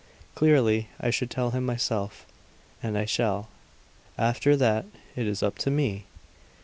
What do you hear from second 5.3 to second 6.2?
up to me!"